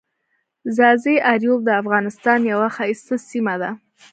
[0.75, 3.69] ځاځي اریوب دافغانستان یوه ښایسته سیمه ده.